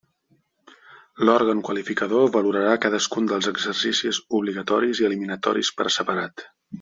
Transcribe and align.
L'òrgan 1.29 1.59
qualificador 1.67 2.31
valorarà 2.37 2.71
cadascun 2.85 3.29
dels 3.33 3.49
exercicis 3.55 4.21
obligatoris 4.39 5.03
i 5.03 5.07
eliminatoris 5.11 5.71
per 5.83 5.91
separat. 5.99 6.47